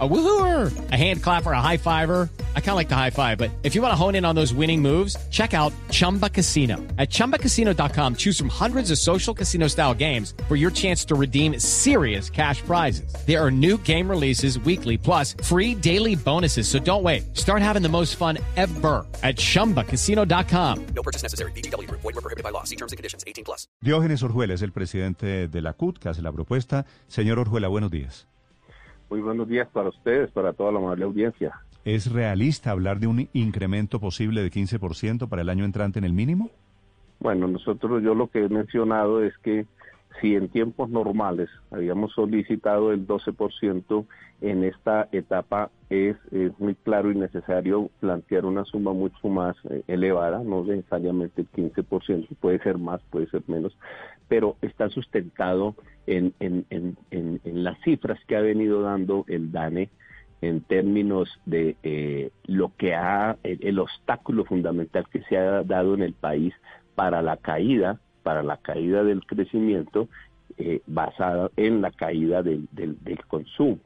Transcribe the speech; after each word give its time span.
A 0.00 0.08
woohooer, 0.08 0.90
a 0.90 0.96
hand 0.96 1.22
clapper, 1.22 1.52
a 1.52 1.60
high 1.60 1.76
fiver. 1.76 2.28
I 2.56 2.60
kind 2.60 2.70
of 2.70 2.76
like 2.76 2.88
the 2.88 2.96
high 2.96 3.10
five, 3.10 3.38
but 3.38 3.52
if 3.62 3.76
you 3.76 3.82
want 3.82 3.92
to 3.92 3.96
hone 3.96 4.16
in 4.16 4.24
on 4.24 4.34
those 4.34 4.52
winning 4.52 4.82
moves, 4.82 5.16
check 5.30 5.54
out 5.54 5.72
Chumba 5.90 6.28
Casino. 6.28 6.78
At 6.98 7.10
ChumbaCasino.com, 7.10 8.16
choose 8.16 8.36
from 8.36 8.48
hundreds 8.48 8.90
of 8.90 8.98
social 8.98 9.32
casino 9.32 9.68
style 9.68 9.94
games 9.94 10.34
for 10.48 10.56
your 10.56 10.72
chance 10.72 11.04
to 11.04 11.14
redeem 11.14 11.60
serious 11.60 12.28
cash 12.28 12.60
prizes. 12.62 13.14
There 13.24 13.40
are 13.40 13.52
new 13.52 13.78
game 13.78 14.10
releases 14.10 14.58
weekly, 14.58 14.98
plus 14.98 15.36
free 15.44 15.76
daily 15.76 16.16
bonuses. 16.16 16.66
So 16.66 16.80
don't 16.80 17.04
wait. 17.04 17.36
Start 17.36 17.62
having 17.62 17.82
the 17.82 17.88
most 17.88 18.16
fun 18.16 18.38
ever 18.56 19.06
at 19.22 19.36
ChumbaCasino.com. 19.36 20.86
No 20.86 21.02
purchase 21.04 21.22
necessary. 21.22 21.52
BGW. 21.52 21.88
Void 21.88 22.02
were 22.02 22.12
prohibited 22.14 22.42
by 22.42 22.50
law. 22.50 22.64
See 22.64 22.76
terms 22.76 22.90
and 22.90 22.96
conditions. 22.96 23.22
18 23.28 23.44
plus. 23.44 23.68
Diógenes 23.80 24.24
Orjuela 24.24 24.54
es 24.54 24.62
el 24.62 24.72
presidente 24.72 25.46
de 25.46 25.62
la 25.62 25.74
CUT 25.74 25.98
que 25.98 26.08
hace 26.08 26.20
la 26.20 26.32
propuesta. 26.32 26.84
Señor 27.06 27.38
Orjuela, 27.38 27.68
buenos 27.68 27.92
días. 27.92 28.26
Muy 29.10 29.20
buenos 29.20 29.48
días 29.48 29.68
para 29.72 29.88
ustedes, 29.88 30.30
para 30.30 30.52
toda 30.52 30.72
la 30.72 30.78
amable 30.78 31.04
audiencia. 31.04 31.52
¿Es 31.84 32.10
realista 32.10 32.70
hablar 32.70 32.98
de 32.98 33.06
un 33.06 33.28
incremento 33.32 34.00
posible 34.00 34.42
de 34.42 34.50
15% 34.50 35.28
para 35.28 35.42
el 35.42 35.48
año 35.48 35.64
entrante 35.64 35.98
en 35.98 36.04
el 36.04 36.12
mínimo? 36.12 36.50
Bueno, 37.20 37.46
nosotros 37.46 38.02
yo 38.02 38.14
lo 38.14 38.28
que 38.28 38.44
he 38.44 38.48
mencionado 38.48 39.22
es 39.22 39.36
que 39.38 39.66
si 40.20 40.34
en 40.36 40.48
tiempos 40.48 40.90
normales 40.90 41.48
habíamos 41.70 42.12
solicitado 42.12 42.92
el 42.92 43.06
12%, 43.06 44.06
en 44.40 44.64
esta 44.64 45.08
etapa 45.12 45.70
es, 45.90 46.16
muy 46.58 46.74
claro 46.74 47.10
y 47.10 47.14
necesario 47.14 47.90
plantear 48.00 48.44
una 48.44 48.64
suma 48.64 48.92
mucho 48.92 49.28
más 49.28 49.56
eh, 49.70 49.82
elevada, 49.86 50.42
no 50.42 50.64
necesariamente 50.64 51.42
el 51.42 51.50
15%, 51.50 52.28
puede 52.40 52.58
ser 52.60 52.78
más, 52.78 53.00
puede 53.10 53.28
ser 53.28 53.42
menos, 53.46 53.76
pero 54.28 54.56
está 54.60 54.88
sustentado 54.90 55.74
en, 56.06 56.34
las 57.44 57.80
cifras 57.82 58.18
que 58.26 58.36
ha 58.36 58.40
venido 58.40 58.82
dando 58.82 59.24
el 59.28 59.50
DANE 59.52 59.90
en 60.42 60.60
términos 60.60 61.28
de 61.46 61.76
eh, 61.82 62.30
lo 62.44 62.72
que 62.76 62.94
ha, 62.94 63.36
el, 63.42 63.78
obstáculo 63.78 64.44
fundamental 64.44 65.06
que 65.08 65.22
se 65.22 65.38
ha 65.38 65.62
dado 65.62 65.94
en 65.94 66.02
el 66.02 66.12
país 66.12 66.52
para 66.94 67.22
la 67.22 67.38
caída, 67.38 67.98
para 68.24 68.42
la 68.42 68.56
caída 68.56 69.04
del 69.04 69.24
crecimiento 69.24 70.08
eh, 70.58 70.80
basada 70.86 71.50
en 71.56 71.80
la 71.80 71.90
caída 71.92 72.42
del, 72.42 72.68
del, 72.72 73.24
consumo. 73.26 73.78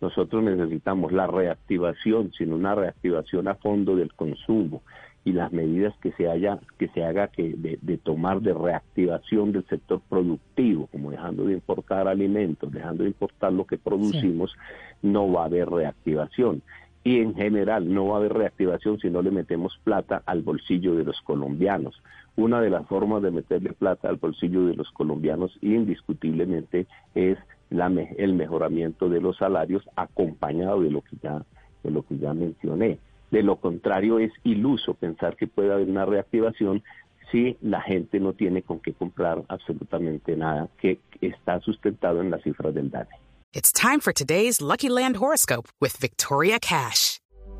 Nosotros 0.00 0.42
necesitamos 0.44 1.12
la 1.12 1.26
reactivación, 1.26 2.32
sino 2.36 2.54
una 2.54 2.74
reactivación 2.74 3.48
a 3.48 3.54
fondo 3.54 3.96
del 3.96 4.12
consumo 4.12 4.82
y 5.24 5.32
las 5.32 5.52
medidas 5.52 5.92
que 6.00 6.12
se 6.12 6.28
haya 6.28 6.60
que 6.78 6.88
se 6.88 7.04
haga 7.04 7.28
que 7.28 7.54
de, 7.56 7.98
tomar 7.98 8.40
de 8.40 8.54
reactivación 8.54 9.52
del 9.52 9.66
sector 9.66 10.00
productivo, 10.08 10.86
como 10.88 11.10
dejando 11.10 11.44
de 11.44 11.54
importar 11.54 12.06
alimentos, 12.06 12.70
dejando 12.70 13.02
de 13.02 13.10
importar 13.10 13.52
lo 13.52 13.64
que 13.64 13.78
producimos, 13.78 14.54
no 15.02 15.32
va 15.32 15.42
a 15.42 15.46
haber 15.46 15.68
reactivación. 15.68 16.62
Y 17.02 17.20
en 17.20 17.34
general 17.34 17.92
no 17.92 18.06
va 18.06 18.14
a 18.14 18.18
haber 18.18 18.34
reactivación 18.34 18.98
si 18.98 19.10
no 19.10 19.22
le 19.22 19.30
metemos 19.30 19.78
plata 19.84 20.22
al 20.26 20.42
bolsillo 20.42 20.94
de 20.94 21.04
los 21.04 21.20
colombianos. 21.22 22.02
Una 22.36 22.60
de 22.60 22.70
las 22.70 22.86
formas 22.86 23.22
de 23.22 23.30
meterle 23.30 23.72
plata 23.72 24.08
al 24.08 24.16
bolsillo 24.16 24.66
de 24.66 24.74
los 24.74 24.90
colombianos 24.90 25.56
indiscutiblemente 25.62 26.86
es 27.14 27.38
el 27.70 28.34
mejoramiento 28.34 29.08
de 29.08 29.20
los 29.20 29.36
salarios 29.38 29.82
acompañado 29.96 30.80
de 30.80 30.90
lo 30.90 31.02
que 31.02 31.16
ya 31.22 31.44
de 31.82 31.90
lo 31.90 32.02
que 32.04 32.18
ya 32.18 32.34
mencioné. 32.34 32.98
De 33.30 33.42
lo 33.42 33.56
contrario, 33.56 34.18
es 34.18 34.32
iluso 34.44 34.94
pensar 34.94 35.36
que 35.36 35.46
puede 35.46 35.72
haber 35.72 35.88
una 35.88 36.04
reactivación 36.04 36.82
si 37.30 37.56
la 37.60 37.80
gente 37.80 38.20
no 38.20 38.34
tiene 38.34 38.62
con 38.62 38.80
qué 38.80 38.92
comprar 38.92 39.42
absolutamente 39.48 40.36
nada 40.36 40.68
que 40.78 41.00
está 41.20 41.60
sustentado 41.60 42.20
en 42.20 42.30
las 42.30 42.42
cifras 42.42 42.74
del 42.74 42.90
DANE. 42.90 43.08
It's 43.52 43.72
time 43.72 44.00
for 44.00 44.12
today's 44.12 44.60
Lucky 44.60 44.88
Land 44.88 45.16
horoscope 45.16 45.68
with 45.80 45.96
Victoria 45.98 46.58
Cash. 46.60 47.18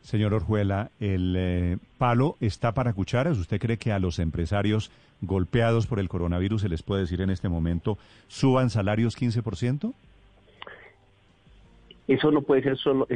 Señor 0.00 0.34
Orjuela, 0.34 0.90
¿el 1.00 1.34
eh, 1.36 1.78
palo 1.98 2.36
está 2.40 2.72
para 2.72 2.92
cucharas? 2.92 3.38
¿Usted 3.38 3.60
cree 3.60 3.78
que 3.78 3.92
a 3.92 3.98
los 3.98 4.18
empresarios 4.18 4.90
golpeados 5.20 5.86
por 5.86 5.98
el 5.98 6.08
coronavirus 6.08 6.62
se 6.62 6.68
les 6.68 6.82
puede 6.82 7.02
decir 7.02 7.20
en 7.20 7.30
este 7.30 7.48
momento 7.48 7.98
suban 8.28 8.70
salarios 8.70 9.16
15%? 9.18 9.94
Eso 12.08 12.30
no 12.30 12.40
puede 12.40 12.62
ser 12.62 12.78
solo, 12.78 13.06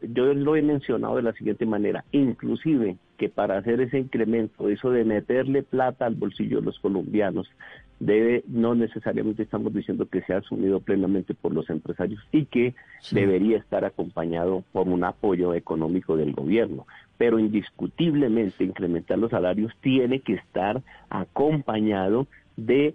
yo 0.00 0.32
lo 0.32 0.56
he 0.56 0.62
mencionado 0.62 1.16
de 1.16 1.22
la 1.22 1.34
siguiente 1.34 1.66
manera, 1.66 2.06
inclusive 2.10 2.96
que 3.18 3.28
para 3.28 3.58
hacer 3.58 3.82
ese 3.82 3.98
incremento, 3.98 4.70
eso 4.70 4.90
de 4.90 5.04
meterle 5.04 5.62
plata 5.62 6.06
al 6.06 6.14
bolsillo 6.14 6.60
de 6.60 6.64
los 6.64 6.78
colombianos, 6.78 7.50
debe, 7.98 8.42
no 8.48 8.74
necesariamente 8.74 9.42
estamos 9.42 9.74
diciendo 9.74 10.06
que 10.06 10.22
sea 10.22 10.38
asumido 10.38 10.80
plenamente 10.80 11.34
por 11.34 11.52
los 11.52 11.68
empresarios 11.68 12.20
y 12.32 12.46
que 12.46 12.74
debería 13.10 13.58
estar 13.58 13.84
acompañado 13.84 14.64
por 14.72 14.88
un 14.88 15.04
apoyo 15.04 15.52
económico 15.52 16.16
del 16.16 16.32
gobierno. 16.32 16.86
Pero 17.18 17.38
indiscutiblemente 17.38 18.64
incrementar 18.64 19.18
los 19.18 19.32
salarios 19.32 19.70
tiene 19.82 20.20
que 20.20 20.32
estar 20.32 20.82
acompañado 21.10 22.26
de 22.56 22.94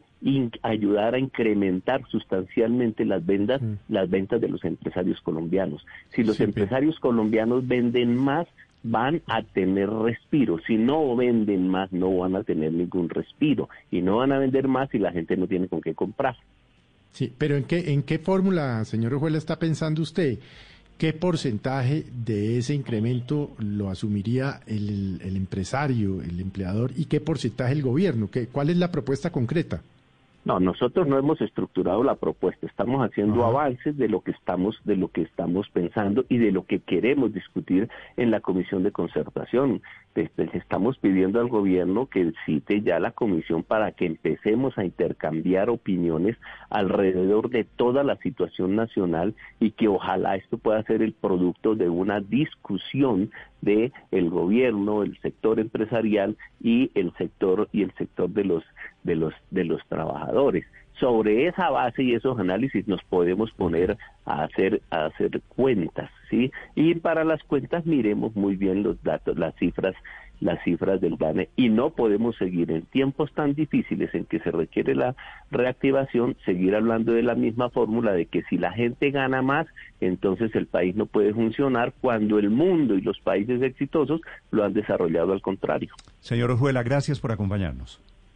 ayudar 0.63 1.15
a 1.15 1.19
incrementar 1.19 2.01
sustancialmente 2.09 3.05
las 3.05 3.25
ventas, 3.25 3.61
mm. 3.61 3.73
las 3.89 4.09
ventas 4.09 4.41
de 4.41 4.49
los 4.49 4.63
empresarios 4.65 5.21
colombianos. 5.21 5.85
Si 6.09 6.23
los 6.23 6.39
empresarios 6.39 6.99
colombianos 6.99 7.67
venden 7.67 8.15
más, 8.15 8.47
van 8.83 9.21
a 9.27 9.41
tener 9.41 9.89
respiro. 9.89 10.59
Si 10.65 10.77
no 10.77 11.15
venden 11.15 11.67
más, 11.67 11.91
no 11.91 12.17
van 12.17 12.35
a 12.35 12.43
tener 12.43 12.71
ningún 12.73 13.09
respiro. 13.09 13.69
Y 13.91 14.01
no 14.01 14.17
van 14.17 14.31
a 14.31 14.39
vender 14.39 14.67
más 14.67 14.89
si 14.89 14.99
la 14.99 15.11
gente 15.11 15.37
no 15.37 15.47
tiene 15.47 15.67
con 15.67 15.81
qué 15.81 15.93
comprar. 15.93 16.35
Sí, 17.11 17.31
pero 17.37 17.55
¿en 17.55 17.63
qué, 17.63 17.93
en 17.93 18.03
qué 18.03 18.19
fórmula, 18.19 18.83
señor 18.85 19.13
Ojuela, 19.13 19.37
está 19.37 19.57
pensando 19.57 20.01
usted? 20.01 20.39
¿Qué 20.97 21.13
porcentaje 21.13 22.05
de 22.25 22.57
ese 22.57 22.73
incremento 22.73 23.51
lo 23.59 23.89
asumiría 23.89 24.61
el, 24.65 25.19
el 25.23 25.35
empresario, 25.35 26.21
el 26.21 26.39
empleador, 26.39 26.91
y 26.95 27.05
qué 27.05 27.19
porcentaje 27.19 27.73
el 27.73 27.81
gobierno? 27.81 28.29
¿Qué, 28.29 28.47
¿Cuál 28.47 28.69
es 28.69 28.77
la 28.77 28.91
propuesta 28.91 29.29
concreta? 29.29 29.81
No, 30.45 30.59
nosotros 30.59 31.07
no 31.07 31.17
hemos 31.17 31.41
estructurado 31.41 32.03
la 32.03 32.15
propuesta, 32.15 32.67
estamos 32.67 33.01
haciendo 33.01 33.43
avances 33.43 33.97
de 33.97 34.07
lo 34.07 34.21
que 34.21 34.29
estamos 34.29 34.79
de 34.83 34.95
lo 34.95 35.07
que 35.07 35.23
estamos 35.23 35.67
pensando 35.69 36.23
y 36.29 36.37
de 36.37 36.51
lo 36.51 36.67
que 36.67 36.81
queremos 36.81 37.33
discutir 37.33 37.89
en 38.15 38.29
la 38.29 38.41
comisión 38.41 38.83
de 38.83 38.91
concertación. 38.91 39.81
Estamos 40.15 40.97
pidiendo 40.97 41.39
al 41.39 41.49
gobierno 41.49 42.07
que 42.07 42.31
cite 42.45 42.81
ya 42.81 42.99
la 42.99 43.11
comisión 43.11 43.63
para 43.63 43.91
que 43.91 44.05
empecemos 44.05 44.77
a 44.77 44.85
intercambiar 44.85 45.69
opiniones 45.69 46.37
alrededor 46.69 47.49
de 47.49 47.65
toda 47.65 48.03
la 48.03 48.15
situación 48.17 48.75
nacional 48.75 49.35
y 49.59 49.71
que 49.71 49.87
ojalá 49.87 50.35
esto 50.35 50.57
pueda 50.57 50.83
ser 50.83 51.01
el 51.01 51.13
producto 51.13 51.75
de 51.75 51.89
una 51.89 52.21
discusión 52.21 53.31
de 53.61 53.91
el 54.11 54.29
gobierno, 54.29 55.03
el 55.03 55.19
sector 55.21 55.59
empresarial 55.59 56.37
y 56.61 56.91
el 56.95 57.13
sector 57.17 57.67
y 57.71 57.83
el 57.83 57.93
sector 57.95 58.29
de 58.29 58.45
los 58.45 58.63
de 59.03 59.15
los 59.15 59.33
de 59.51 59.65
los 59.65 59.85
trabajadores. 59.87 60.65
Sobre 60.99 61.47
esa 61.47 61.69
base 61.69 62.03
y 62.03 62.13
esos 62.13 62.39
análisis 62.39 62.87
nos 62.87 63.03
podemos 63.03 63.51
poner 63.51 63.97
a 64.25 64.43
hacer 64.43 64.81
a 64.89 65.05
hacer 65.05 65.41
cuentas, 65.49 66.09
¿sí? 66.29 66.51
Y 66.75 66.95
para 66.95 67.23
las 67.23 67.43
cuentas 67.43 67.85
miremos 67.85 68.35
muy 68.35 68.55
bien 68.55 68.83
los 68.83 69.01
datos, 69.03 69.37
las 69.37 69.55
cifras 69.55 69.95
las 70.39 70.61
cifras 70.63 71.01
del 71.01 71.17
DANE 71.17 71.49
y 71.55 71.69
no 71.69 71.91
podemos 71.91 72.35
seguir 72.37 72.71
en 72.71 72.83
tiempos 72.83 73.33
tan 73.33 73.53
difíciles 73.53 74.13
en 74.13 74.25
que 74.25 74.39
se 74.39 74.51
requiere 74.51 74.95
la 74.95 75.15
reactivación, 75.51 76.35
seguir 76.45 76.75
hablando 76.75 77.13
de 77.13 77.23
la 77.23 77.35
misma 77.35 77.69
fórmula 77.69 78.13
de 78.13 78.25
que 78.25 78.43
si 78.43 78.57
la 78.57 78.71
gente 78.71 79.11
gana 79.11 79.41
más, 79.41 79.67
entonces 80.01 80.53
el 80.55 80.67
país 80.67 80.95
no 80.95 81.05
puede 81.05 81.33
funcionar 81.33 81.93
cuando 82.01 82.39
el 82.39 82.49
mundo 82.49 82.95
y 82.95 83.01
los 83.01 83.19
países 83.19 83.61
exitosos 83.61 84.21
lo 84.51 84.63
han 84.63 84.73
desarrollado 84.73 85.33
al 85.33 85.41
contrario. 85.41 85.93
Señor 86.19 86.51
Ojuela, 86.51 86.83
gracias 86.83 87.19
por 87.19 87.31
acompañarnos. 87.31 88.01